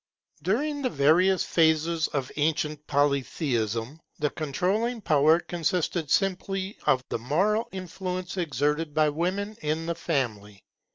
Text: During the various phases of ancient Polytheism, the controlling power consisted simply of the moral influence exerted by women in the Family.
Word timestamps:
During 0.41 0.81
the 0.81 0.89
various 0.89 1.43
phases 1.43 2.07
of 2.07 2.31
ancient 2.35 2.87
Polytheism, 2.87 3.99
the 4.17 4.31
controlling 4.31 4.99
power 5.01 5.39
consisted 5.39 6.09
simply 6.09 6.75
of 6.87 7.03
the 7.09 7.19
moral 7.19 7.69
influence 7.71 8.35
exerted 8.35 8.95
by 8.95 9.09
women 9.09 9.55
in 9.61 9.85
the 9.85 9.93
Family. 9.93 10.63